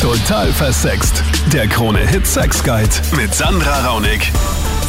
[0.00, 1.24] Total versext.
[1.52, 4.30] Der Krone-Hit Sex Guide mit Sandra Raunig.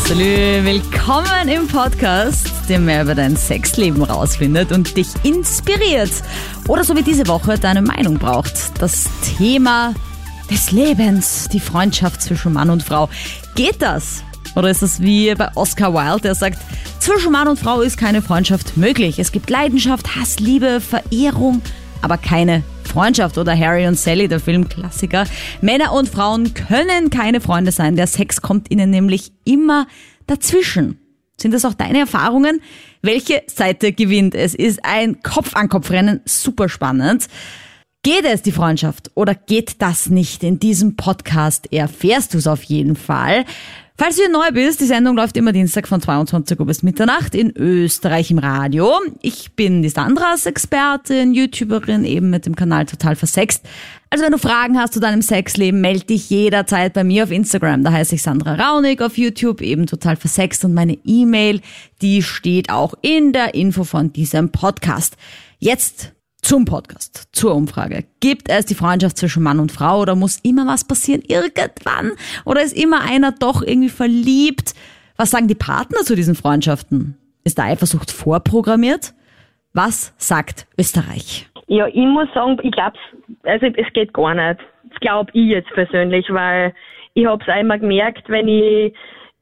[0.08, 6.12] Salü, willkommen im Podcast, der mehr über dein Sexleben rausfindet und dich inspiriert.
[6.68, 8.80] Oder so wie diese Woche deine Meinung braucht.
[8.80, 9.96] Das Thema
[10.52, 13.10] des Lebens, die Freundschaft zwischen Mann und Frau.
[13.56, 14.24] Geht das?
[14.56, 16.60] Oder ist das wie bei Oscar Wilde, der sagt,
[17.00, 19.18] zwischen Mann und Frau ist keine Freundschaft möglich.
[19.18, 21.64] Es gibt Leidenschaft, Hass, Liebe, Verehrung,
[22.04, 23.38] aber keine Freundschaft.
[23.38, 25.26] Oder Harry und Sally, der Filmklassiker.
[25.62, 27.96] Männer und Frauen können keine Freunde sein.
[27.96, 29.88] Der Sex kommt ihnen nämlich immer
[30.28, 31.00] dazwischen.
[31.40, 32.62] Sind das auch deine Erfahrungen?
[33.02, 34.36] Welche Seite gewinnt?
[34.36, 37.28] Es ist ein Kopf-an-Kopf-Rennen, super spannend.
[38.02, 40.44] Geht es, die Freundschaft, oder geht das nicht?
[40.44, 43.44] In diesem Podcast erfährst du es auf jeden Fall.
[43.98, 47.36] Falls du hier neu bist, die Sendung läuft immer Dienstag von 22 Uhr bis Mitternacht
[47.36, 48.94] in Österreich im Radio.
[49.22, 53.66] Ich bin die Sandras Expertin, YouTuberin, eben mit dem Kanal Total Versext.
[54.10, 57.84] Also wenn du Fragen hast zu deinem Sexleben, melde dich jederzeit bei mir auf Instagram.
[57.84, 60.64] Da heiße ich Sandra Raunig auf YouTube, eben Total Versext.
[60.64, 61.60] Und meine E-Mail,
[62.02, 65.18] die steht auch in der Info von diesem Podcast.
[65.58, 68.06] Jetzt zum Podcast, zur Umfrage.
[68.20, 72.12] Gibt es die Freundschaft zwischen Mann und Frau oder muss immer was passieren irgendwann?
[72.46, 74.74] Oder ist immer einer doch irgendwie verliebt?
[75.18, 77.18] Was sagen die Partner zu diesen Freundschaften?
[77.44, 79.14] Ist der Eifersucht vorprogrammiert?
[79.74, 81.48] Was sagt Österreich?
[81.68, 82.98] Ja, ich muss sagen, ich glaube,
[83.44, 84.60] also es geht gar nicht.
[84.90, 86.74] Das glaube ich jetzt persönlich, weil
[87.14, 88.94] ich habe es einmal gemerkt, wenn ich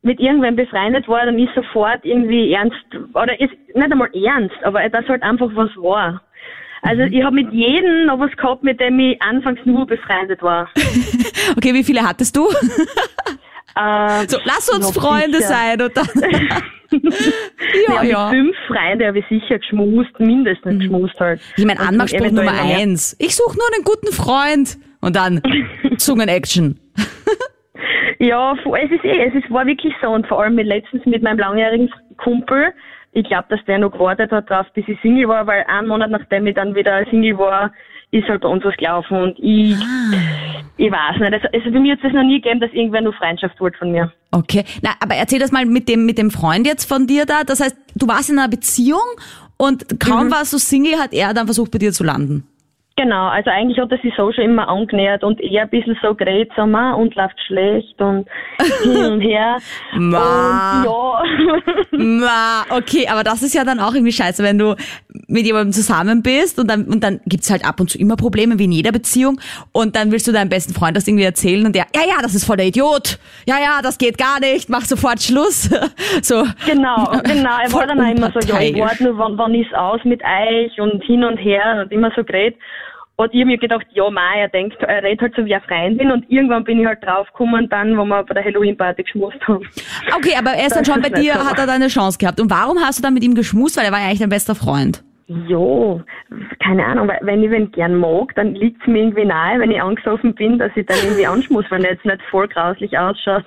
[0.01, 2.75] mit irgendwem befreundet war, dann ist sofort irgendwie ernst,
[3.13, 6.21] oder ist nicht einmal ernst, aber das halt einfach was war.
[6.87, 10.69] Also ich habe mit jedem noch was gehabt, mit dem ich anfangs nur befreundet war.
[11.57, 12.47] okay, wie viele hattest du?
[13.79, 15.49] Ähm, so, lass uns Freunde sicher.
[15.49, 16.07] sein und dann.
[16.91, 18.29] ja, ja, mit ja.
[18.29, 21.41] fünf Freunde habe ich sicher geschmust, mindestens geschmust halt.
[21.57, 22.77] Ich meine, Anmachspruch Nummer mehr.
[22.77, 23.15] eins.
[23.19, 24.77] Ich suche nur einen guten Freund.
[24.99, 25.41] Und dann
[25.97, 26.79] Zungen-Action.
[28.19, 31.21] Ja, es ist eh, es ist, war wirklich so und vor allem mit letztens mit
[31.21, 32.73] meinem langjährigen Kumpel.
[33.17, 36.11] Ich glaube, dass der noch gewartet hat drauf, bis ich Single war, weil einen Monat
[36.11, 37.71] nachdem ich dann wieder Single war,
[38.11, 39.75] ist halt bei uns was gelaufen und ich,
[40.77, 41.33] ich weiß nicht.
[41.33, 43.91] Also, also bei mir hat es noch nie gegeben, dass irgendwer nur Freundschaft wollte von
[43.91, 44.13] mir.
[44.29, 44.65] Okay.
[44.83, 47.43] Na, aber erzähl das mal mit dem, mit dem Freund jetzt von dir da.
[47.43, 49.01] Das heißt, du warst in einer Beziehung
[49.57, 52.47] und kaum warst du Single, hat er dann versucht, bei dir zu landen.
[52.99, 56.15] Genau, also eigentlich hat er sich so schon immer angenähert und eher ein bisschen so
[56.15, 58.27] geredet, so, "Ma, und läuft schlecht und
[58.81, 59.57] hin und her.
[59.93, 60.81] Ma.
[60.81, 61.21] Und ja,
[61.91, 64.75] Ma, okay, aber das ist ja dann auch irgendwie scheiße, wenn du
[65.27, 68.57] mit jemandem zusammen bist und dann, und dann gibt's halt ab und zu immer Probleme,
[68.57, 69.39] wie in jeder Beziehung.
[69.73, 72.33] Und dann willst du deinem besten Freund das irgendwie erzählen und der, ja, ja, das
[72.33, 73.19] ist voll der Idiot.
[73.47, 75.69] Ja, ja, das geht gar nicht, mach sofort Schluss.
[76.21, 76.43] So.
[76.65, 77.57] genau, genau.
[77.63, 80.21] Er war dann auch immer so, ja, ich warte nur, wann, wann ist aus mit
[80.23, 82.57] euch und hin und her und immer so geredet.
[83.19, 86.11] Und ich mir gedacht, ja, mei, er denkt, er redet halt so wie eine Freundin
[86.11, 89.67] und irgendwann bin ich halt draufgekommen, dann, wo wir bei der Halloween-Party geschmust haben.
[90.15, 91.49] Okay, aber er ist dann schon bei dir, so.
[91.49, 92.39] hat er deine Chance gehabt.
[92.39, 93.75] Und warum hast du dann mit ihm geschmust?
[93.75, 95.03] Weil er war ja eigentlich dein bester Freund.
[95.27, 96.01] Jo,
[96.63, 99.81] keine Ahnung, weil wenn ich wen gern mag, dann liegt's mir irgendwie nahe, wenn ich
[99.81, 103.45] angesoffen bin, dass ich dann irgendwie anschmuss, wenn er jetzt nicht voll grauslich ausschaut.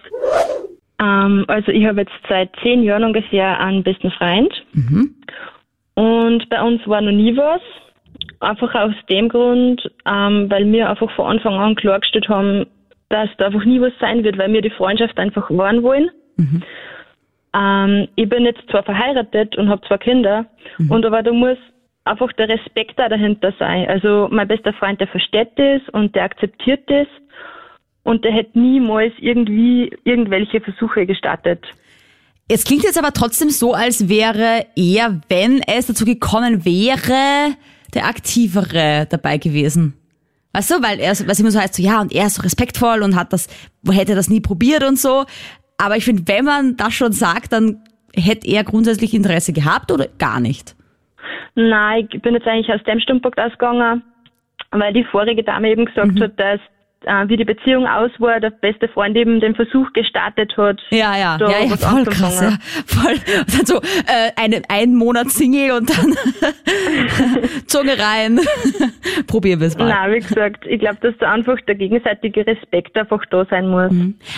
[1.01, 4.53] Ähm, also ich habe jetzt seit zehn Jahren ungefähr einen besten Freund.
[5.95, 7.63] Und bei uns war noch nie was.
[8.41, 12.67] Einfach aus dem Grund, ähm, weil wir einfach von Anfang an klargestellt haben,
[13.09, 16.11] dass da einfach nie was sein wird, weil wir die Freundschaft einfach wahren wollen.
[17.55, 20.47] Ähm, ich bin jetzt zwar verheiratet und habe zwei Kinder,
[20.89, 21.59] und aber da muss
[22.05, 23.89] einfach der Respekt da dahinter sein.
[23.89, 27.07] Also mein bester Freund, der versteht das und der akzeptiert das
[28.05, 31.65] und der hätte niemals irgendwie irgendwelche Versuche gestartet.
[32.49, 37.55] Es klingt jetzt aber trotzdem so, als wäre er, wenn es dazu gekommen wäre,
[37.95, 39.95] der aktivere dabei gewesen.
[40.53, 43.03] Weißt du, weil er, es immer so heißt, so, ja, und er ist so respektvoll
[43.03, 43.49] und hat das,
[43.89, 45.25] hätte das nie probiert und so.
[45.79, 47.83] Aber ich finde, wenn man das schon sagt, dann
[48.15, 50.75] hätte er grundsätzlich Interesse gehabt oder gar nicht.
[51.55, 54.03] Nein, ich bin jetzt eigentlich aus dem Standpunkt ausgegangen,
[54.73, 56.61] weil die vorige Dame eben gesagt hat, dass
[57.05, 60.81] äh, wie die Beziehung aus war, der beste Freund eben den Versuch gestartet hat.
[60.91, 62.59] Ja, ja, da ja, ja, voll krass, ja.
[62.87, 63.13] Voll.
[63.13, 66.15] Und dann so, äh, eine, ein Monat Single und dann
[67.67, 68.41] Zunge rein.
[69.27, 69.89] Probieren wir es mal.
[69.89, 73.93] Nein, wie gesagt, ich glaube, dass da einfach der gegenseitige Respekt einfach da sein muss.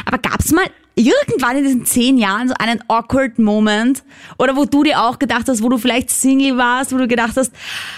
[0.06, 0.64] Aber gab's mal
[0.94, 4.02] irgendwann in diesen zehn Jahren so einen awkward Moment
[4.38, 7.37] oder wo du dir auch gedacht hast, wo du vielleicht Single warst, wo du gedacht
[7.37, 7.52] hast,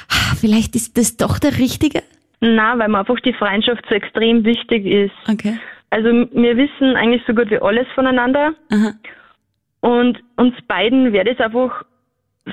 [0.09, 2.03] ah, vielleicht ist das doch der Richtige?
[2.44, 5.14] Nein, weil mir einfach die Freundschaft so extrem wichtig ist.
[5.29, 5.58] Okay.
[5.91, 8.93] Also wir wissen eigentlich so gut wie alles voneinander Aha.
[9.81, 11.85] und uns beiden wäre das einfach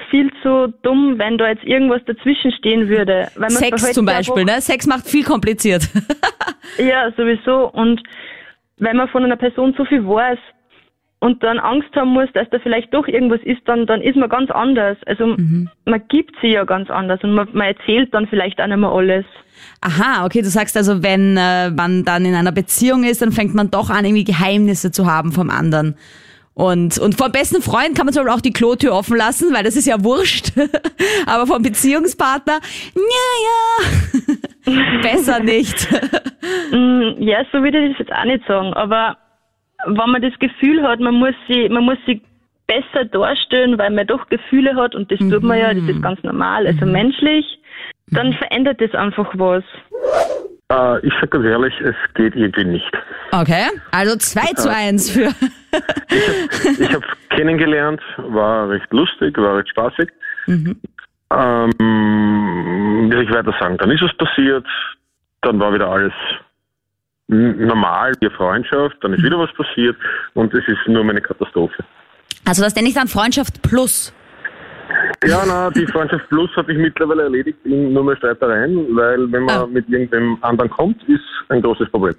[0.10, 3.28] viel zu dumm, wenn da jetzt irgendwas dazwischen stehen würde.
[3.48, 4.62] Sex zum Beispiel, ne?
[4.62, 5.90] Sex macht viel kompliziert.
[6.78, 7.70] Ja, sowieso.
[7.70, 8.02] Und
[8.78, 10.40] wenn man von einer Person so viel weiß
[11.22, 14.28] und dann Angst haben muss, dass da vielleicht doch irgendwas ist, dann, dann ist man
[14.28, 14.98] ganz anders.
[15.06, 15.36] Also
[15.86, 18.90] man gibt sie ja ganz anders und man, man erzählt dann vielleicht auch nicht mehr
[18.90, 19.26] alles.
[19.82, 23.54] Aha, okay, du sagst also, wenn äh, man dann in einer Beziehung ist, dann fängt
[23.54, 25.96] man doch an, irgendwie Geheimnisse zu haben vom anderen.
[26.56, 29.64] Und, und vom besten Freund kann man zum Beispiel auch die Klotür offen lassen, weil
[29.64, 30.52] das ist ja wurscht.
[31.28, 32.60] Aber vom Beziehungspartner,
[32.96, 35.88] ja, ja, besser nicht.
[36.72, 38.74] Mm, Ja, so würde ich das jetzt auch nicht sagen.
[38.74, 39.18] Aber
[39.86, 42.22] wenn man das Gefühl hat, man muss sie, man muss sie
[42.68, 46.24] besser darstellen, weil man doch Gefühle hat und das tut man ja, das ist ganz
[46.24, 47.46] normal, also menschlich,
[48.08, 49.64] dann verändert das einfach was.
[50.72, 52.92] Äh, ich sage ganz ehrlich, es geht irgendwie nicht.
[53.32, 55.30] Okay, also 2 zu 1 für...
[56.80, 60.10] Ich habe kennengelernt, war recht lustig, war recht spaßig.
[60.48, 61.72] Ähm,
[63.10, 63.78] wie soll ich weiter sagen?
[63.78, 64.66] Dann ist es passiert,
[65.42, 66.12] dann war wieder alles
[67.32, 69.96] normal, eine Freundschaft, dann ist wieder was passiert
[70.34, 71.84] und es ist nur meine Katastrophe.
[72.46, 74.14] Also das nenne ich dann Freundschaft plus.
[75.26, 79.44] Ja, na, die Freundschaft Plus hat sich mittlerweile erledigt in nur mehr Streitereien, weil wenn
[79.44, 79.66] man Ah.
[79.68, 82.14] mit irgendwem anderen kommt, ist ein großes Problem.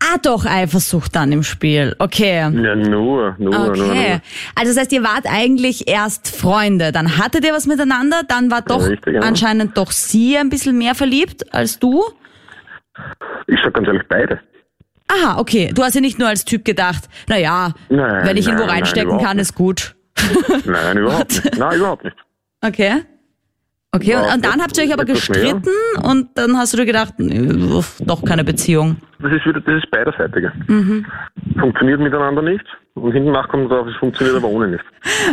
[0.00, 1.94] Ah, doch, Eifersucht dann im Spiel.
[1.98, 2.36] Okay.
[2.38, 3.78] Ja, nur, nur, nur, Okay.
[3.78, 4.20] nur.
[4.54, 8.62] Also das heißt, ihr wart eigentlich erst Freunde, dann hattet ihr was miteinander, dann war
[8.62, 9.20] doch Richtig, ja.
[9.20, 12.02] anscheinend doch sie ein bisschen mehr verliebt als du.
[13.46, 14.40] Ich sag ganz ehrlich, beide.
[15.08, 15.70] Aha, okay.
[15.74, 18.58] Du hast ja nicht nur als Typ gedacht, na ja, Nein, wenn ich ihn wo
[18.60, 19.94] nein, nein, reinstecken überhaupt kann, ist gut.
[20.64, 21.58] Nein, überhaupt nicht.
[21.58, 22.16] Nein, überhaupt nicht.
[22.64, 23.02] Okay.
[23.94, 25.40] Okay, und, Ja, und dann habt ihr euch aber etwas mehr.
[25.56, 25.70] gestritten
[26.02, 28.96] und dann hast du dir gedacht, uff, doch keine Beziehung.
[29.18, 30.50] Das ist wieder, das ist beiderseitige.
[30.66, 31.04] Mhm.
[31.60, 34.84] Funktioniert miteinander nicht und hinten nach kommt drauf, es funktioniert aber ohne nicht.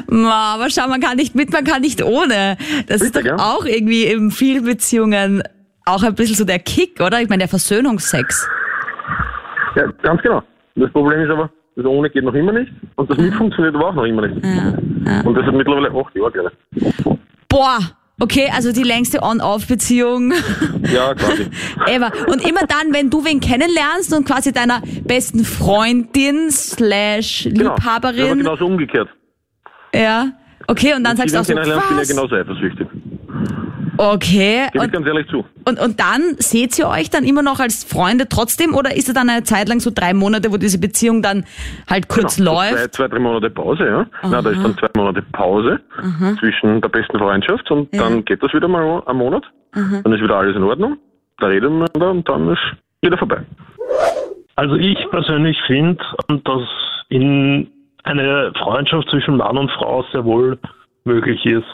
[0.07, 2.57] Ma, aber schau, man kann nicht mit, man kann nicht ohne.
[2.87, 3.45] Das ist Richtig, doch ja.
[3.45, 5.41] auch irgendwie in vielen Beziehungen
[5.89, 7.21] auch ein bisschen so der Kick, oder?
[7.21, 8.47] Ich meine, der Versöhnungsex.
[9.75, 10.41] Ja, ganz genau.
[10.75, 13.89] Das Problem ist aber, das ohne geht noch immer nicht und das mit funktioniert aber
[13.89, 14.35] auch noch immer nicht.
[15.25, 17.19] Und das hat mittlerweile acht Jahre, glaube.
[17.47, 17.79] Boah,
[18.19, 20.33] okay, also die längste On-Off-Beziehung
[20.93, 21.47] Ja, quasi.
[21.87, 22.11] ever.
[22.27, 27.63] Und immer dann, wenn du wen kennenlernst und quasi deiner besten Freundin slash Genau.
[27.63, 29.09] Ja, aber Liebhaberin, genauso umgekehrt.
[29.93, 30.27] ja,
[30.67, 32.09] okay, und dann sagst du auch so, kennengelernt, bin ja was?
[32.09, 32.87] genauso eifersüchtig.
[34.01, 35.43] Okay, Gebe ich und, ganz ehrlich zu.
[35.65, 39.13] und, und dann seht ihr euch dann immer noch als Freunde trotzdem oder ist es
[39.13, 41.43] dann eine Zeit lang so drei Monate, wo diese Beziehung dann
[41.89, 42.77] halt kurz Genau, so läuft?
[42.77, 44.05] Zwei, zwei, drei Monate Pause, ja.
[44.23, 45.81] Na, da ist dann zwei Monate Pause
[46.39, 49.43] zwischen der besten Freundschaft und dann geht das wieder mal am Monat.
[49.73, 50.97] Dann ist wieder alles in Ordnung.
[51.39, 52.61] Da reden wir miteinander und dann ist
[53.01, 53.41] wieder vorbei.
[54.55, 56.01] Also ich persönlich finde,
[56.45, 56.61] dass
[57.09, 57.69] in
[58.03, 60.57] eine Freundschaft zwischen Mann und Frau sehr wohl
[61.05, 61.67] möglich ist.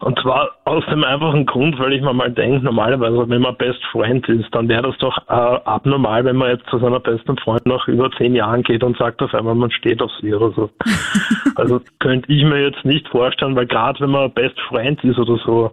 [0.00, 3.82] Und zwar aus dem einfachen Grund, weil ich mir mal denke, normalerweise, wenn man Best
[3.90, 7.72] Friend ist, dann wäre das doch äh, abnormal, wenn man jetzt zu seiner besten Freundin
[7.72, 10.70] nach über zehn Jahren geht und sagt auf einmal, man steht auf sie oder so.
[11.56, 15.38] also könnte ich mir jetzt nicht vorstellen, weil gerade wenn man Best Friend ist oder
[15.44, 15.72] so,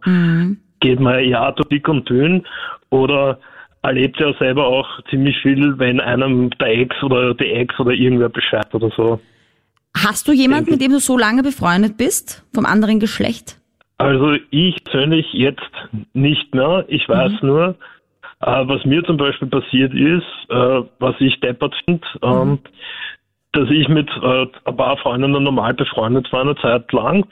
[0.80, 2.44] geht man ja durch dick und dünn
[2.90, 3.40] oder
[3.84, 8.30] erlebt ja selber auch ziemlich viel, wenn einem der Ex oder die Ex oder irgendwer
[8.30, 9.20] Bescheid oder so.
[9.96, 13.60] Hast du jemanden, mit dem du so lange befreundet bist, vom anderen Geschlecht?
[13.98, 15.62] Also ich persönlich jetzt
[16.14, 16.86] nicht mehr.
[16.90, 17.76] Ich weiß nur,
[18.42, 22.60] äh, was mir zum Beispiel passiert ist, äh, was ich deppert finde, ähm,
[23.54, 27.26] dass ich mit äh, ein paar Freundinnen normal befreundet war eine Zeit lang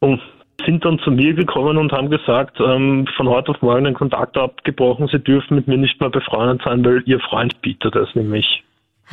[0.00, 0.20] und
[0.64, 4.36] sind dann zu mir gekommen und haben gesagt, ähm, von heute auf morgen den Kontakt
[4.36, 8.62] abgebrochen, sie dürfen mit mir nicht mehr befreundet sein, weil ihr Freund bietet es nämlich.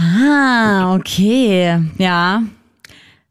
[0.02, 1.80] Ah, okay.
[1.98, 2.44] Ja.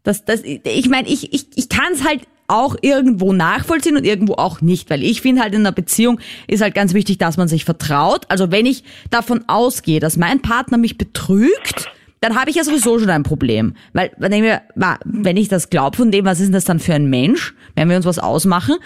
[0.02, 4.34] Das, das, ich meine, ich, ich, ich kann es halt auch irgendwo nachvollziehen und irgendwo
[4.34, 7.48] auch nicht, weil ich finde halt in einer Beziehung ist halt ganz wichtig, dass man
[7.48, 8.24] sich vertraut.
[8.28, 12.98] Also wenn ich davon ausgehe, dass mein Partner mich betrügt, dann habe ich ja sowieso
[12.98, 13.74] schon ein Problem.
[13.92, 17.54] Weil, wenn ich, das glaube von dem, was ist denn das dann für ein Mensch,
[17.76, 18.76] wenn wir uns was ausmachen.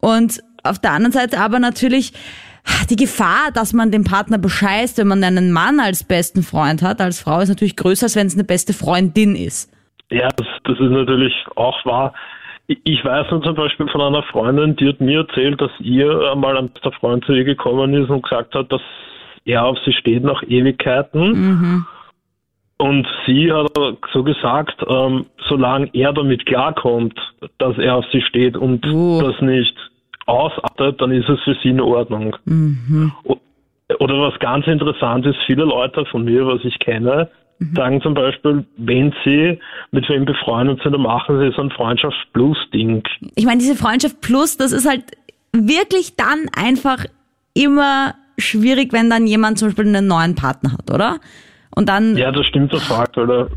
[0.00, 2.12] Und auf der anderen Seite aber natürlich
[2.90, 7.00] die Gefahr, dass man den Partner bescheißt, wenn man einen Mann als besten Freund hat,
[7.00, 9.72] als Frau, ist natürlich größer, als wenn es eine beste Freundin ist.
[10.10, 12.12] Ja, das, das ist natürlich auch wahr.
[12.66, 16.56] Ich weiß nur zum Beispiel von einer Freundin, die hat mir erzählt, dass ihr einmal
[16.56, 18.82] ein bester Freund zu ihr gekommen ist und gesagt hat, dass
[19.44, 21.84] er auf sie steht nach Ewigkeiten.
[22.78, 23.70] Und sie hat
[24.12, 27.18] so gesagt, ähm, solange er damit klarkommt,
[27.58, 29.22] dass er auf sie steht und Uh.
[29.22, 29.76] das nicht
[30.32, 32.34] ausartet, dann ist es für sie in Ordnung.
[33.24, 33.36] O-
[33.98, 37.28] Oder was ganz interessant ist, viele Leute von mir, was ich kenne,
[37.74, 39.58] sagen zum Beispiel, wenn sie
[39.92, 43.02] mit wem befreundet sind, dann machen sie so ein Freundschaft-Plus-Ding.
[43.36, 45.04] Ich meine, diese Freundschaft plus, das ist halt
[45.52, 47.04] wirklich dann einfach
[47.54, 51.18] immer schwierig, wenn dann jemand zum Beispiel einen neuen Partner hat, oder?
[51.76, 53.48] Und dann, Ja, das stimmt, das Fakt, oder?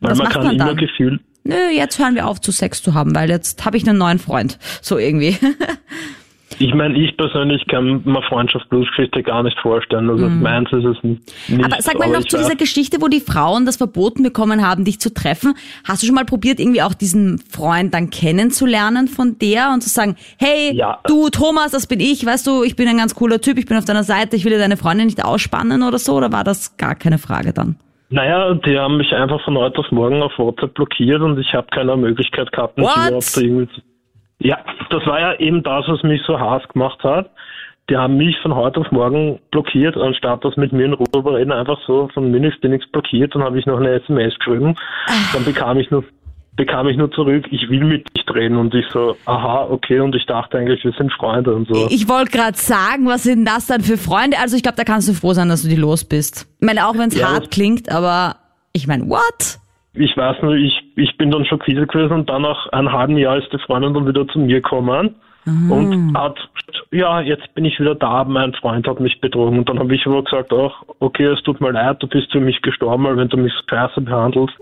[0.00, 0.76] Weil man kann man immer dann?
[0.76, 3.98] Gefühl, nö, jetzt hören wir auf zu Sex zu haben, weil jetzt habe ich einen
[3.98, 4.58] neuen Freund.
[4.82, 5.36] So irgendwie.
[6.58, 10.08] ich meine, ich persönlich kann mir Freundschaft Plus Geschichte gar nicht vorstellen.
[10.08, 11.64] Also meins ist es nicht.
[11.64, 15.00] Aber sag mal noch zu dieser Geschichte, wo die Frauen das verboten bekommen haben, dich
[15.00, 15.54] zu treffen.
[15.84, 19.88] Hast du schon mal probiert, irgendwie auch diesen Freund dann kennenzulernen von der und zu
[19.88, 21.00] sagen, hey, Ja.
[21.06, 23.76] du Thomas, das bin ich, weißt du, ich bin ein ganz cooler Typ, ich bin
[23.76, 26.76] auf deiner Seite, ich will dir deine Freundin nicht ausspannen oder so, oder war das
[26.76, 27.76] gar keine Frage dann?
[28.14, 31.66] Naja, die haben mich einfach von heute auf morgen auf WhatsApp blockiert und ich habe
[31.72, 33.08] keine Möglichkeit gehabt, mich What?
[33.08, 33.80] überhaupt irgendwie zu...
[34.38, 34.58] Ja,
[34.90, 37.28] das war ja eben das, was mich so Hass gemacht hat.
[37.90, 41.50] Die haben mich von heute auf morgen blockiert, anstatt das mit mir in Ruhe überreden,
[41.50, 44.76] einfach so von mir nichts, nichts blockiert, dann habe ich noch eine SMS geschrieben.
[45.32, 46.04] Dann bekam ich nur
[46.56, 50.14] bekam ich nur zurück, ich will mit dich reden und ich so, aha, okay, und
[50.14, 51.88] ich dachte eigentlich, wir sind Freunde und so.
[51.90, 54.38] Ich wollte gerade sagen, was sind das dann für Freunde?
[54.38, 56.46] Also ich glaube, da kannst du froh sein, dass du die los bist.
[56.60, 58.36] Ich meine, auch wenn es Ja, hart klingt, aber
[58.72, 59.58] ich meine, what?
[59.94, 63.36] ich weiß nur, ich, ich bin dann schockiert gewesen und dann nach einem halben Jahr
[63.38, 65.14] ist die Freundin dann wieder zu mir gekommen
[65.46, 66.36] und hat,
[66.90, 69.58] ja, jetzt bin ich wieder da, mein Freund hat mich betrogen.
[69.58, 72.40] Und dann habe ich aber gesagt, ach, okay, es tut mir leid, du bist für
[72.40, 74.54] mich gestorben, weil wenn du mich scheiße behandelst.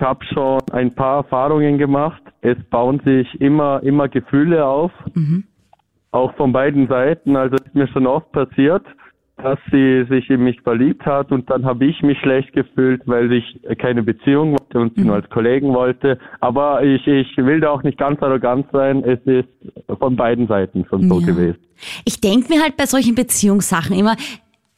[0.00, 2.22] Ich habe schon ein paar Erfahrungen gemacht.
[2.40, 4.90] Es bauen sich immer, immer Gefühle auf,
[6.10, 7.36] auch von beiden Seiten.
[7.36, 8.82] Also ist mir schon oft passiert,
[9.36, 13.30] dass sie sich in mich verliebt hat und dann habe ich mich schlecht gefühlt, weil
[13.30, 16.18] ich keine Beziehung wollte und sie nur als Kollegen wollte.
[16.40, 19.04] Aber ich, ich will da auch nicht ganz arrogant sein.
[19.04, 19.48] Es ist
[19.98, 21.26] von beiden Seiten schon so Ja.
[21.26, 21.58] gewesen.
[22.06, 24.16] Ich denke mir halt bei solchen Beziehungssachen immer,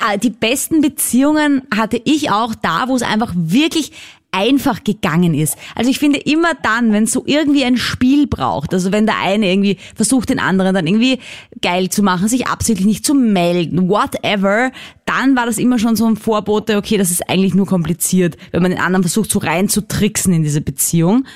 [0.01, 3.93] äh, die besten Beziehungen hatte ich auch da, wo es einfach wirklich
[4.33, 5.57] einfach gegangen ist.
[5.75, 9.17] Also ich finde immer dann, wenn es so irgendwie ein Spiel braucht, also wenn der
[9.23, 11.19] eine irgendwie versucht, den anderen dann irgendwie
[11.61, 14.73] geil zu machen, sich absichtlich nicht zu melden, whatever,
[15.05, 18.63] dann war das immer schon so ein Vorbote, okay, das ist eigentlich nur kompliziert, wenn
[18.63, 21.27] man den anderen versucht, so rein zu tricksen in diese Beziehung.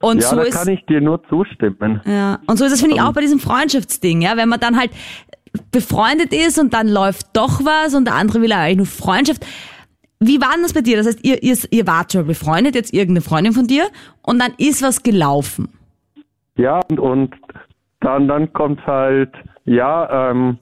[0.00, 2.00] Und Ja, so da ist kann ich dir nur zustimmen.
[2.04, 4.76] ja, und so ist es, finde ich, auch bei diesem Freundschaftsding, ja, wenn man dann
[4.76, 4.90] halt
[5.70, 9.44] befreundet ist und dann läuft doch was und der andere will eigentlich nur Freundschaft.
[10.26, 10.96] Wie war denn das bei dir?
[10.96, 13.84] Das heißt, ihr, ihr, ihr wart schon befreundet, jetzt irgendeine Freundin von dir
[14.22, 15.68] und dann ist was gelaufen.
[16.56, 17.34] Ja, und, und
[18.00, 19.32] dann, dann kommt halt,
[19.64, 20.58] ja, ähm,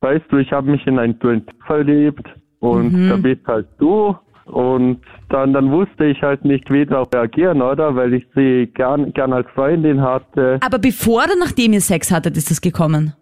[0.00, 2.26] weißt du, ich habe mich in einen Typ verliebt
[2.60, 4.16] und da bist halt du.
[4.46, 7.96] Und dann, dann wusste ich halt nicht, wie darauf reagieren, oder?
[7.96, 12.36] Weil ich sie gern, gern als Freundin hatte, Aber bevor oder nachdem ihr Sex hattet,
[12.36, 13.14] ist das gekommen?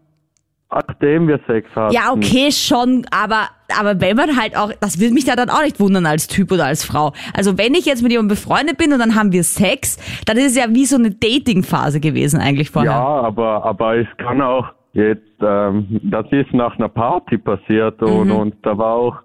[0.74, 1.94] Nachdem wir Sex hatten.
[1.94, 3.48] Ja, okay, schon, aber,
[3.78, 6.52] aber wenn man halt auch, das würde mich da dann auch nicht wundern als Typ
[6.52, 7.12] oder als Frau.
[7.36, 10.46] Also wenn ich jetzt mit jemandem befreundet bin und dann haben wir Sex, dann ist
[10.52, 12.92] es ja wie so eine Dating-Phase gewesen eigentlich vorher.
[12.92, 18.28] Ja, aber, aber es kann auch jetzt, ähm, das ist nach einer Party passiert und,
[18.28, 18.32] Mhm.
[18.36, 19.16] und da war auch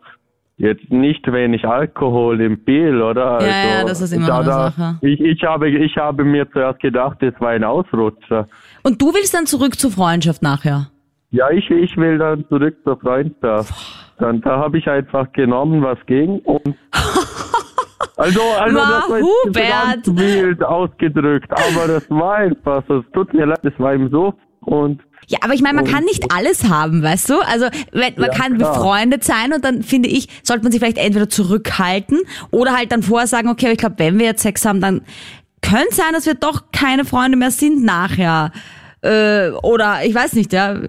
[0.60, 3.32] jetzt nicht wenig Alkohol im Bier, oder?
[3.34, 4.98] Also, Ja, ja, das ist immer da, eine Sache.
[5.01, 8.48] Ich, ich, habe, ich habe mir zuerst gedacht, es war ein Ausrutscher.
[8.82, 10.88] Und du willst dann zurück zur Freundschaft nachher?
[11.32, 13.74] Ja, ich, ich will dann zurück zur Freundschaft.
[14.20, 16.76] Dann, da habe ich einfach genommen, was ging und
[18.18, 20.06] also, also Ma, das war Hubert!
[20.06, 23.00] ganz wild ausgedrückt, aber das war einfach so.
[23.00, 26.04] Es tut mir leid, es war ihm so und Ja, aber ich meine, man kann
[26.06, 27.40] nicht alles haben, weißt du?
[27.42, 28.74] Also man Ja, kann klar.
[28.74, 33.04] befreundet sein und dann finde ich, sollte man sich vielleicht entweder zurückhalten oder halt dann
[33.04, 35.02] vorher sagen, okay, aber ich glaube, wenn wir jetzt Sex haben, dann
[35.62, 38.52] könnte sein, dass wir doch keine Freunde mehr sind nachher.
[39.01, 40.80] Äh, oder ich weiß nicht, ja,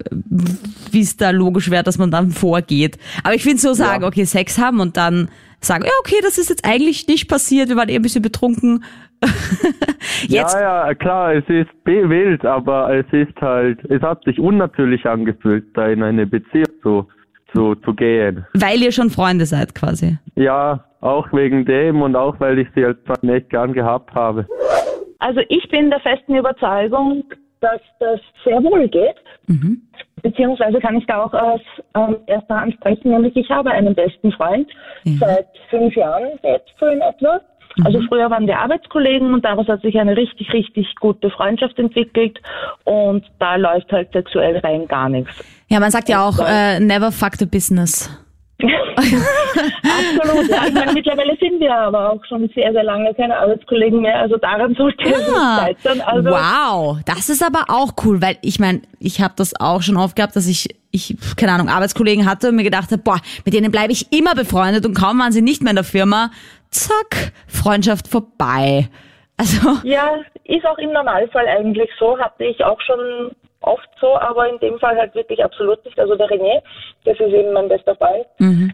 [0.91, 2.97] wie es da logisch wäre, dass man dann vorgeht.
[3.23, 5.29] Aber ich finde so sagen, okay, Sex haben und dann
[5.61, 8.83] sagen, ja, okay, das ist jetzt eigentlich nicht passiert, wir waren eh ein bisschen betrunken.
[10.27, 15.05] jetzt, Ja, ja, klar, es ist wild, aber es ist halt, es hat sich unnatürlich
[15.05, 17.07] angefühlt, da in eine Beziehung zu,
[17.53, 18.45] zu, zu gehen.
[18.53, 20.17] weil ihr schon Freunde seid quasi.
[20.35, 24.47] Ja, auch wegen dem und auch weil ich sie halt nicht gern gehabt habe.
[25.19, 27.25] Also ich bin der festen Überzeugung,
[27.61, 29.15] dass das sehr wohl geht.
[30.21, 31.61] Beziehungsweise kann ich da auch aus
[31.95, 34.69] ähm, erster Hand sprechen, nämlich ich habe einen besten Freund
[35.19, 37.39] seit fünf Jahren jetzt so in etwa.
[37.85, 42.39] Also früher waren wir Arbeitskollegen und daraus hat sich eine richtig, richtig gute Freundschaft entwickelt
[42.83, 45.31] und da läuft halt sexuell rein gar nichts.
[45.69, 48.09] Ja, man sagt ja auch, äh, never fuck the business.
[48.99, 50.67] Absolut, ja.
[50.67, 54.19] Ich meine, mittlerweile sind wir aber auch schon sehr, sehr lange keine Arbeitskollegen mehr.
[54.19, 56.01] Also daran sollte es nicht Ah, scheitern.
[56.01, 59.97] Also wow, das ist aber auch cool, weil ich meine, ich habe das auch schon
[59.97, 63.53] oft gehabt, dass ich, ich, keine Ahnung, Arbeitskollegen hatte und mir gedacht habe, boah, mit
[63.53, 66.31] denen bleibe ich immer befreundet und kaum waren sie nicht mehr in der Firma,
[66.69, 68.89] zack, Freundschaft vorbei.
[69.37, 74.49] Also, Ja, ist auch im Normalfall eigentlich so, hatte ich auch schon oft so, aber
[74.49, 75.99] in dem Fall halt wirklich absolut nicht.
[75.99, 76.61] Also der René,
[77.05, 78.25] das ist eben mein bester Freund,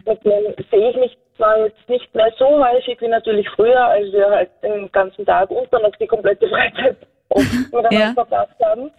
[0.06, 4.12] mit dem sehe ich mich zwar jetzt nicht mehr so häufig wie natürlich früher, als
[4.12, 6.96] wir halt den ganzen Tag und dann noch die komplette Freizeit
[7.30, 8.12] oft miteinander Ja.
[8.14, 8.90] verbracht haben.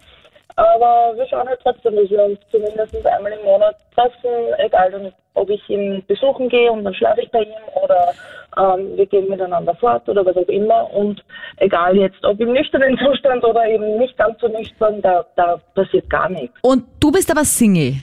[0.58, 5.48] Aber wir schauen halt trotzdem, dass wir uns zumindest einmal im Monat treffen, egal ob
[5.50, 8.12] ich ihn besuchen gehe und dann schlafe ich bei ihm oder
[8.56, 10.92] ähm, wir gehen miteinander fort oder was auch immer.
[10.92, 11.22] Und
[11.58, 16.10] egal jetzt, ob im nüchternen Zustand oder eben nicht ganz so nüchtern, da, da passiert
[16.10, 16.58] gar nichts.
[16.62, 17.94] und du bist aber Single.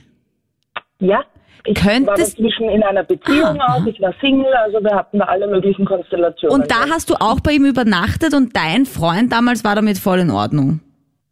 [1.00, 1.26] Ja,
[1.66, 5.26] ich war dazwischen in einer Beziehung Ah, auch, ich war Single, also wir hatten da
[5.26, 6.62] alle möglichen Konstellationen.
[6.62, 10.20] Und da hast du auch bei ihm übernachtet und dein Freund damals war damit voll
[10.20, 10.80] in Ordnung.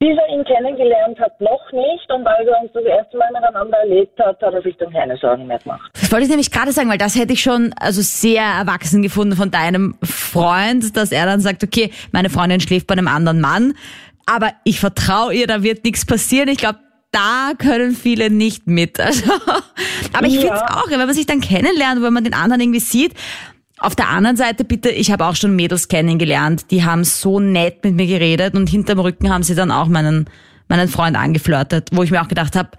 [0.04, 2.12] Bis er ihn kennengelernt hat, noch nicht.
[2.12, 5.16] Und als er uns das erste Mal miteinander erlebt hat, hat er sich dann keine
[5.16, 5.90] Sorgen mehr gemacht.
[5.94, 9.38] Das wollte ich nämlich gerade sagen, weil das hätte ich schon also sehr erwachsen gefunden
[9.38, 13.76] von deinem Freund, dass er dann sagt, okay, meine Freundin schläft bei einem anderen Mann,
[14.26, 16.50] aber ich vertraue ihr, da wird nichts passieren.
[16.50, 16.80] Ich glaube,
[17.12, 19.00] da können viele nicht mit.
[19.06, 19.32] Also,
[20.18, 20.42] aber ich Ja.
[20.42, 23.14] finde es auch, wenn man sich dann kennenlernt, wenn man den anderen irgendwie sieht.
[23.84, 27.84] Auf der anderen Seite bitte, ich habe auch schon Mädels kennengelernt, die haben so nett
[27.84, 30.30] mit mir geredet und hinterm Rücken haben sie dann auch meinen,
[30.70, 32.70] meinen Freund angeflirtet, wo ich mir auch gedacht habe,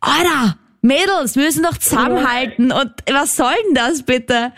[0.00, 4.52] Alter, Mädels, wir müssen doch zusammenhalten und was soll denn das bitte?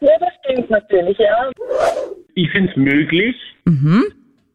[0.00, 1.50] Ja, das stimmt natürlich, ja.
[2.34, 3.34] Ich finde es möglich,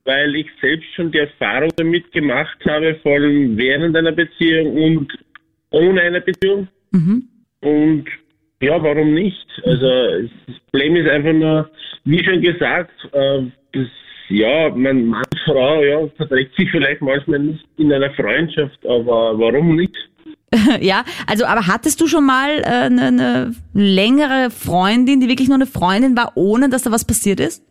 [0.06, 5.12] weil ich selbst schon die Erfahrung damit gemacht habe, vor allem während einer Beziehung und
[5.72, 6.70] ohne eine Beziehung.
[7.60, 8.06] Und
[8.62, 9.48] ja, warum nicht?
[9.64, 9.88] Also
[10.48, 11.70] das Problem ist einfach nur,
[12.06, 13.88] wie schon gesagt, äh, das,
[14.30, 19.76] ja, mein Mann, Frau, ja, verträgt sich vielleicht manchmal nicht in einer Freundschaft, aber warum
[19.76, 19.96] nicht?
[20.82, 25.56] Ja, also aber hattest du schon mal äh, eine, eine längere Freundin, die wirklich nur
[25.56, 27.64] eine Freundin war, ohne dass da was passiert ist?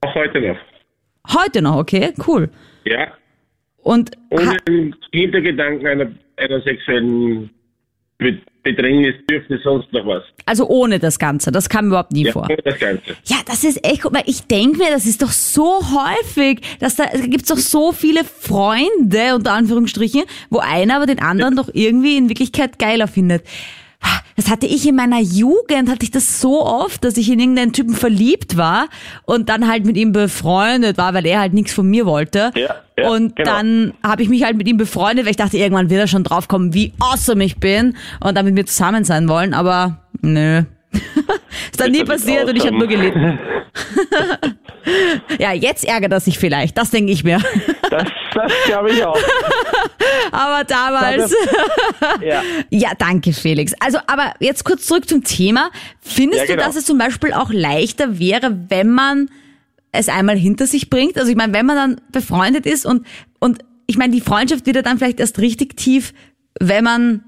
[0.00, 0.56] Auch heute noch.
[1.34, 2.48] Heute noch, okay, cool.
[2.86, 3.12] Ja,
[3.82, 7.50] Und ohne den Hintergedanken einer, einer sexuellen
[8.18, 8.38] Be
[8.76, 10.22] Bedrängnis, dürfte sonst noch was.
[10.46, 12.48] also ohne das Ganze, das kam überhaupt nie Ja, vor.
[12.64, 13.02] das Ganze.
[13.24, 16.96] Ja, das ist echt, guck mal, ich denke mir, das ist doch so häufig, dass
[16.96, 21.68] da, da gibt's doch so viele Freunde, unter Anführungsstrichen, wo einer aber den anderen doch
[21.72, 23.44] irgendwie in Wirklichkeit geiler findet.
[24.38, 27.72] Das hatte ich in meiner Jugend, hatte ich das so oft, dass ich in irgendeinen
[27.72, 28.88] Typen verliebt war
[29.24, 32.52] und dann halt mit ihm befreundet war, weil er halt nichts von mir wollte.
[32.54, 33.50] Ja, ja, und genau.
[33.50, 36.22] dann habe ich mich halt mit ihm befreundet, weil ich dachte, irgendwann wird er schon
[36.22, 40.62] draufkommen, wie awesome ich bin und dann mit mir zusammen sein wollen, aber nö.
[41.70, 43.38] ist dann nie er passiert und ich habe nur gelitten.
[45.38, 47.40] ja, jetzt ärgert er sich vielleicht, das denke ich mir.
[47.90, 49.18] Das, das glaube ich auch.
[50.30, 51.34] Aber damals.
[52.20, 52.42] Ja.
[52.68, 53.72] Ja, danke Felix.
[53.80, 55.70] Also, aber jetzt kurz zurück zum Thema.
[56.02, 56.66] Findest Ja, du, genau.
[56.66, 59.30] dass es zum Beispiel auch leichter wäre, wenn man
[59.90, 61.16] es einmal hinter sich bringt?
[61.16, 63.06] Also ich meine, wenn man dann befreundet ist und,
[63.38, 66.12] und ich meine, die Freundschaft wird ja dann vielleicht erst richtig tief,
[66.60, 67.24] wenn man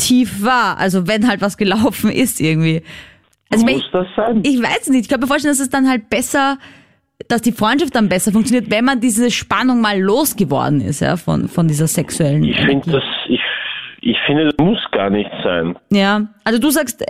[0.00, 0.78] tief war.
[0.78, 2.82] Also wenn halt was gelaufen ist irgendwie.
[3.50, 4.40] Also ich, Muss mein, das sein?
[4.44, 6.58] ich weiß nicht, ich kann mir vorstellen, dass es dann halt besser,
[7.28, 11.48] dass die Freundschaft dann besser funktioniert, wenn man diese Spannung mal losgeworden ist, ja, von,
[11.48, 13.40] von dieser sexuellen Ich finde das, ich,
[14.02, 15.76] ich finde, das muss gar nicht sein.
[15.90, 17.04] Ja, also du sagst,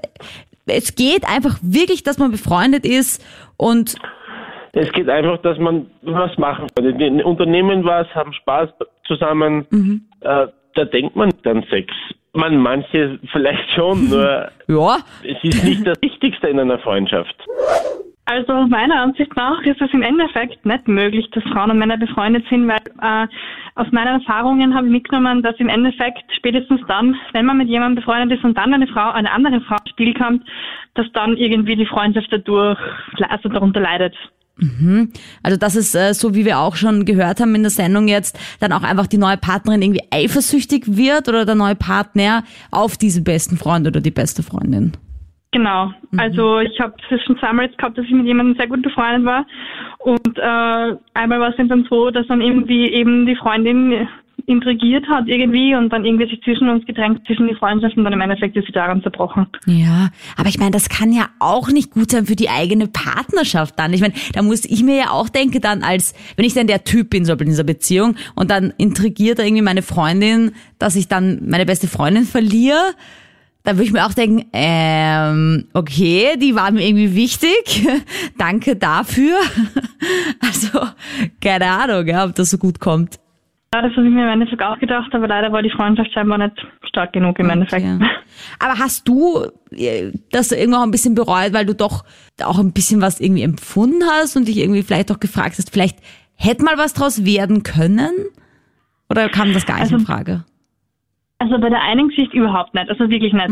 [0.66, 3.22] es geht einfach wirklich, dass man befreundet ist
[3.56, 3.96] und
[4.72, 6.98] Es geht einfach, dass man was machen kann.
[6.98, 8.70] Wir unternehmen was, haben Spaß
[9.06, 9.66] zusammen.
[10.20, 11.92] Äh, da denkt man an Sex.
[12.32, 17.36] Man, manche vielleicht schon, nur ja, es ist nicht das Wichtigste in einer Freundschaft.
[18.30, 22.44] Also meiner Ansicht nach ist es im Endeffekt nicht möglich, dass Frauen und Männer befreundet
[22.48, 23.26] sind, weil äh,
[23.74, 27.96] aus meinen Erfahrungen habe ich mitgenommen, dass im Endeffekt spätestens dann, wenn man mit jemandem
[27.96, 30.44] befreundet ist und dann eine Frau, eine andere Frau ins Spiel kommt,
[30.94, 32.78] dass dann irgendwie die Freundschaft dadurch,
[33.28, 34.14] also darunter leidet.
[35.42, 38.38] Also das ist äh, so, wie wir auch schon gehört haben in der Sendung jetzt,
[38.60, 43.24] dann auch einfach die neue Partnerin irgendwie eifersüchtig wird oder der neue Partner auf diesen
[43.24, 44.92] besten Freund oder die beste Freundin.
[45.52, 45.92] Genau.
[46.16, 49.24] Also ich habe es schon zweimal jetzt gehabt, dass ich mit jemandem sehr gut befreundet
[49.24, 49.46] war.
[49.98, 54.08] Und äh, einmal war es dann so, dass dann irgendwie eben die Freundin
[54.46, 58.12] intrigiert hat irgendwie und dann irgendwie sich zwischen uns gedrängt, zwischen die Freundschaft und dann
[58.12, 59.46] im Endeffekt ist sie daran zerbrochen.
[59.66, 63.78] Ja, aber ich meine, das kann ja auch nicht gut sein für die eigene Partnerschaft
[63.78, 63.92] dann.
[63.92, 66.84] Ich meine, da muss ich mir ja auch denken dann als, wenn ich dann der
[66.84, 71.48] Typ bin, so in dieser Beziehung und dann intrigiert irgendwie meine Freundin, dass ich dann
[71.48, 72.94] meine beste Freundin verliere,
[73.62, 77.86] da würde ich mir auch denken, ähm, okay, die war mir irgendwie wichtig.
[78.38, 79.38] Danke dafür.
[80.40, 80.80] Also,
[81.40, 83.20] keine Ahnung, ob das so gut kommt.
[83.72, 86.38] Ja, das habe ich mir im Endeffekt auch gedacht, aber leider war die Freundschaft scheinbar
[86.38, 86.56] nicht
[86.88, 87.84] stark genug im Endeffekt.
[87.86, 87.98] Okay.
[88.58, 92.04] Aber hast du äh, das irgendwann ein bisschen bereut, weil du doch
[92.42, 95.98] auch ein bisschen was irgendwie empfunden hast und dich irgendwie vielleicht auch gefragt hast, vielleicht
[96.34, 98.10] hätte mal was draus werden können?
[99.08, 100.44] Oder kam das gar nicht Also- in Frage?
[101.40, 103.48] Also bei der einen Geschichte überhaupt nicht, also wirklich nicht.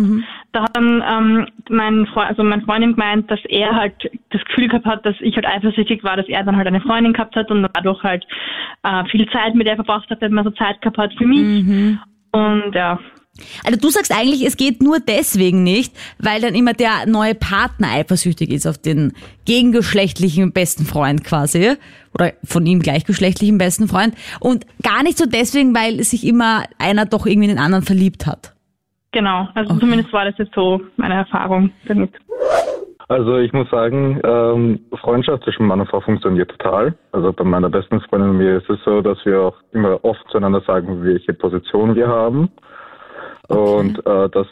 [0.53, 3.95] Da hat dann ähm, mein Freund, also mein Freundin gemeint, dass er halt
[4.29, 7.15] das Gefühl gehabt hat, dass ich halt eifersüchtig war, dass er dann halt eine Freundin
[7.15, 8.27] gehabt hat und dadurch halt
[8.83, 11.41] äh, viel Zeit mit ihr verbracht hat, wenn man so Zeit gehabt hat für mich.
[12.33, 12.99] Und ja,
[13.65, 17.89] Also du sagst eigentlich, es geht nur deswegen nicht, weil dann immer der neue Partner
[17.93, 19.13] eifersüchtig ist auf den
[19.45, 21.75] gegengeschlechtlichen besten Freund quasi
[22.15, 27.07] oder von ihm gleichgeschlechtlichen besten Freund und gar nicht so deswegen, weil sich immer einer
[27.07, 28.55] doch irgendwie in den anderen verliebt hat.
[29.13, 29.49] genau.
[29.55, 32.11] Also zumindest war das jetzt so meine Erfahrung damit.
[33.09, 36.95] Also ich muss sagen, ähm, Freundschaft zwischen Mann und Frau funktioniert total.
[37.13, 40.23] Also bei meiner besten Freundin und mir ist es so, dass wir auch immer oft
[40.31, 42.51] zueinander sagen, welche Position wir haben.
[43.49, 44.47] Und äh, das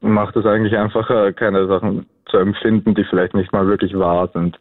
[0.00, 4.58] macht es eigentlich einfacher, keine Sachen zu empfinden, die vielleicht nicht mal wirklich wahr sind.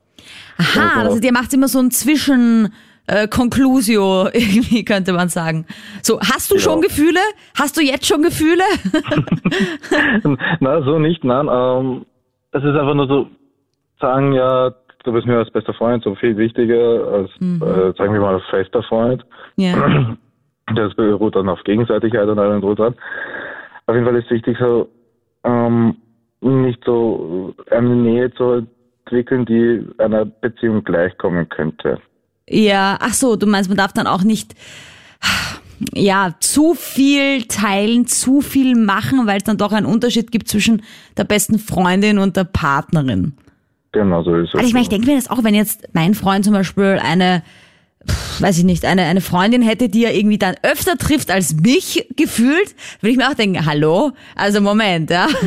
[0.58, 2.74] Aha, Also- also dir macht immer so ein Zwischen
[3.08, 5.66] äh, Conclusio irgendwie könnte man sagen.
[6.02, 6.62] So, hast du Ja.
[6.62, 7.20] schon Gefühle?
[7.60, 8.64] Hast du jetzt schon Gefühle?
[10.60, 11.48] Na, so nicht, nein.
[11.52, 12.06] Ähm,
[12.52, 13.28] es ist einfach nur so,
[14.00, 14.72] sagen ja,
[15.04, 18.46] du bist mir als bester Freund so viel wichtiger als, äh, sagen wir mal, als
[18.50, 19.26] fester Freund.
[19.58, 20.16] ja.
[20.78, 22.96] Das beruht dann auf Gegenseitigkeit und allem dran.
[23.86, 24.90] Auf jeden Fall ist wichtig, so
[25.44, 25.98] ähm,
[26.42, 28.66] nicht so eine Nähe zu
[29.06, 32.00] entwickeln, die einer Beziehung gleichkommen könnte.
[32.48, 34.56] Ja, ach so, du meinst, man darf dann auch nicht
[35.94, 40.84] ja, zu viel teilen, zu viel machen, weil es dann doch einen Unterschied gibt zwischen
[41.18, 43.34] der besten Freundin und der Partnerin.
[43.92, 44.56] Genau so ist es.
[44.56, 47.44] Also ich meine, ich denke mir das auch, wenn jetzt mein Freund zum Beispiel eine,
[48.40, 52.08] weiß ich nicht, eine, eine Freundin hätte, die er irgendwie dann öfter trifft als mich
[52.16, 54.12] gefühlt, würde ich mir auch denken, hallo?
[54.36, 55.28] Also Moment, ja.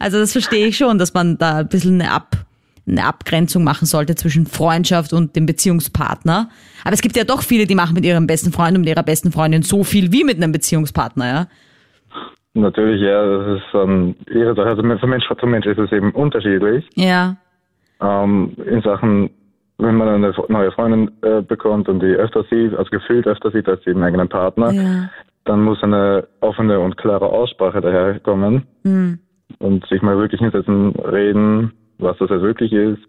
[0.00, 2.36] Also das verstehe ich schon, dass man da ein bisschen eine, Ab,
[2.86, 6.48] eine Abgrenzung machen sollte zwischen Freundschaft und dem Beziehungspartner.
[6.84, 9.02] Aber es gibt ja doch viele, die machen mit ihrem besten Freund und mit ihrer
[9.02, 11.46] besten Freundin so viel wie mit einem Beziehungspartner, ja.
[12.54, 14.14] Natürlich, ja, das ist ähm.
[14.56, 16.88] Also von Mensch zu Mensch ist es eben unterschiedlich.
[16.94, 17.36] Ja.
[18.00, 19.30] Ähm, in Sachen,
[19.86, 23.68] wenn man eine neue Freundin äh, bekommt und die öfter sieht, also gefühlt öfter sieht
[23.68, 25.10] als den eigenen Partner, Ja.
[25.44, 29.18] dann muss eine offene und klare Aussprache daherkommen Hm.
[29.58, 33.02] und sich mal wirklich hinsetzen, reden, was das jetzt wirklich ist.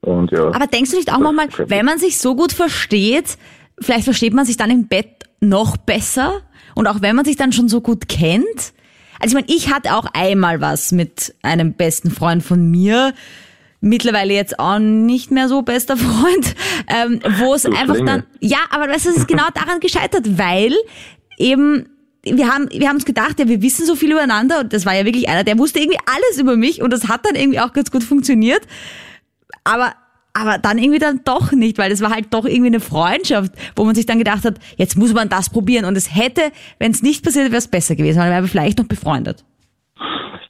[0.00, 0.46] Und ja.
[0.48, 3.36] Aber denkst du nicht auch manchmal, wenn man sich so gut versteht,
[3.80, 6.40] vielleicht versteht man sich dann im Bett noch besser?
[6.74, 8.72] Und auch wenn man sich dann schon so gut kennt?
[9.18, 13.14] Also ich meine, ich hatte auch einmal was mit einem besten Freund von mir,
[13.86, 16.54] mittlerweile jetzt auch nicht mehr so bester Freund,
[16.88, 18.04] ähm, wo es einfach Schlinge.
[18.04, 20.72] dann, ja, aber weißt du, es ist genau daran gescheitert, weil
[21.38, 21.88] eben
[22.22, 24.94] wir haben, wir haben uns gedacht, ja, wir wissen so viel übereinander und das war
[24.94, 27.72] ja wirklich einer, der wusste irgendwie alles über mich und das hat dann irgendwie auch
[27.72, 28.62] ganz gut funktioniert
[29.66, 29.92] aber
[30.38, 33.86] aber dann irgendwie dann doch nicht, weil es war halt doch irgendwie eine Freundschaft, wo
[33.86, 36.42] man sich dann gedacht hat, jetzt muss man das probieren und es hätte,
[36.78, 39.46] wenn es nicht passiert, wäre es besser gewesen, weil wir vielleicht noch befreundet.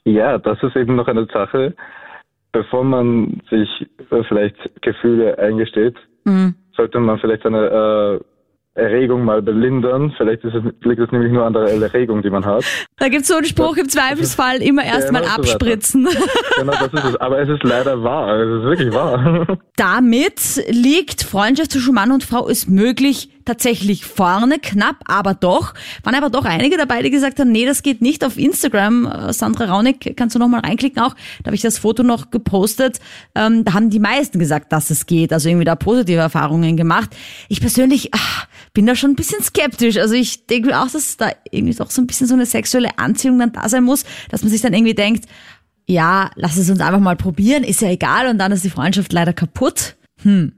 [0.03, 1.73] Ja, das ist eben noch eine Sache.
[2.51, 3.69] Bevor man sich
[4.11, 6.55] äh, vielleicht Gefühle eingesteht, Mhm.
[6.75, 8.19] sollte man vielleicht seine
[8.75, 10.13] äh, Erregung mal belindern.
[10.17, 12.63] Vielleicht es, liegt es nämlich nur an der Erregung, die man hat.
[12.97, 16.07] Da gibt's so einen Spruch im Zweifelsfall, immer erst mal Genau abspritzen.
[16.59, 17.15] Genau, das ist es.
[17.17, 18.35] Aber es ist leider wahr.
[18.39, 19.45] Es ist wirklich wahr.
[19.77, 25.73] Damit liegt Freundschaft zwischen Mann und Frau ist möglich tatsächlich vorne, knapp, aber doch.
[26.03, 29.05] Waren aber doch einige dabei, die gesagt haben, nee, das geht nicht auf Instagram.
[29.05, 31.15] Äh, Sandra Raunig, kannst du noch mal reinklicken auch.
[31.41, 32.99] Da habe ich das Foto noch gepostet.
[33.35, 35.33] Ähm, da haben die meisten gesagt, dass es geht.
[35.33, 37.15] Also irgendwie da positive Erfahrungen gemacht.
[37.47, 39.97] Ich persönlich ach, bin da schon ein bisschen skeptisch.
[39.97, 43.39] Also ich denke auch, dass da irgendwie doch so ein bisschen so eine sexuelle Anziehung
[43.39, 45.25] dann da sein muss, dass man sich dann irgendwie denkt,
[45.87, 49.13] ja, lass es uns einfach mal probieren, ist ja egal und dann ist die Freundschaft
[49.13, 49.95] leider kaputt.
[50.21, 50.51] Hm.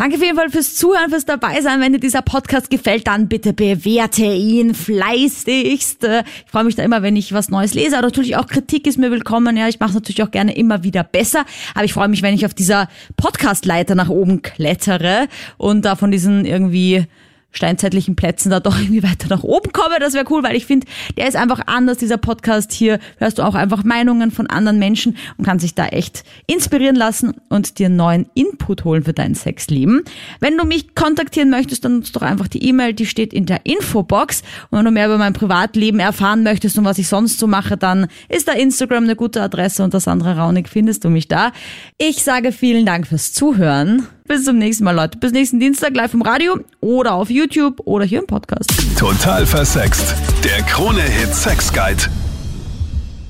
[0.00, 1.78] Danke auf jeden Fall fürs Zuhören, fürs dabei sein.
[1.82, 6.04] Wenn dir dieser Podcast gefällt, dann bitte bewerte ihn fleißigst.
[6.04, 7.98] Äh, Ich freue mich da immer, wenn ich was Neues lese.
[7.98, 9.58] Aber natürlich auch Kritik ist mir willkommen.
[9.58, 11.44] Ja, ich mache es natürlich auch gerne immer wieder besser.
[11.74, 16.10] Aber ich freue mich, wenn ich auf dieser Podcast-Leiter nach oben klettere und da von
[16.10, 17.04] diesen irgendwie
[17.52, 19.98] steinzeitlichen Plätzen da doch irgendwie weiter nach oben komme.
[19.98, 20.86] Das wäre cool, weil ich finde,
[21.16, 22.98] der ist einfach anders, dieser Podcast hier.
[23.18, 27.34] Hörst du auch einfach Meinungen von anderen Menschen und kannst dich da echt inspirieren lassen
[27.48, 30.02] und dir neuen Input holen für dein Sexleben.
[30.40, 33.66] Wenn du mich kontaktieren möchtest, dann nutzt doch einfach die E-Mail, die steht in der
[33.66, 34.42] Infobox.
[34.70, 37.76] Und wenn du mehr über mein Privatleben erfahren möchtest und was ich sonst so mache,
[37.76, 41.52] dann ist da Instagram eine gute Adresse unter Sandra Raunig findest du mich da.
[41.98, 44.06] Ich sage vielen Dank fürs Zuhören.
[44.30, 45.18] Bis zum nächsten Mal, Leute.
[45.18, 48.70] Bis nächsten Dienstag live im Radio oder auf YouTube oder hier im Podcast.
[48.96, 50.14] Total versext.
[50.44, 52.04] Der Krone-Hit Sex Guide.